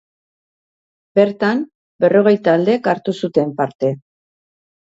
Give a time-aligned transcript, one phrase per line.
[1.19, 1.61] Bertan
[2.05, 3.93] berrogei taldek hartu zuten parte.